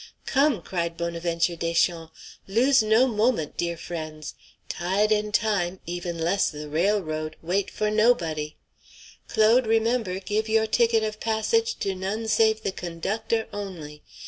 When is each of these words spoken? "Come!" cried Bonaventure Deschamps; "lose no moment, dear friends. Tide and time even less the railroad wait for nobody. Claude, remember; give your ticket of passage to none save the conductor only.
"Come!" 0.25 0.63
cried 0.63 0.97
Bonaventure 0.97 1.55
Deschamps; 1.55 2.11
"lose 2.47 2.81
no 2.81 3.05
moment, 3.05 3.55
dear 3.55 3.77
friends. 3.77 4.33
Tide 4.67 5.11
and 5.11 5.31
time 5.31 5.79
even 5.85 6.17
less 6.17 6.49
the 6.49 6.67
railroad 6.67 7.35
wait 7.43 7.69
for 7.69 7.91
nobody. 7.91 8.55
Claude, 9.27 9.67
remember; 9.67 10.19
give 10.19 10.49
your 10.49 10.65
ticket 10.65 11.03
of 11.03 11.19
passage 11.19 11.77
to 11.81 11.93
none 11.93 12.27
save 12.27 12.63
the 12.63 12.71
conductor 12.71 13.45
only. 13.53 14.01